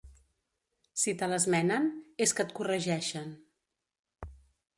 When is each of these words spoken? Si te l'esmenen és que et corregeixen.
Si 1.01 1.13
te 1.19 1.29
l'esmenen 1.31 1.85
és 2.27 2.33
que 2.39 2.47
et 2.49 2.57
corregeixen. 2.61 3.31